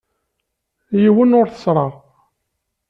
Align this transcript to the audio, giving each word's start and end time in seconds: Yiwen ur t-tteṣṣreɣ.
Yiwen 1.01 1.37
ur 1.39 1.47
t-tteṣṣreɣ. 1.47 1.91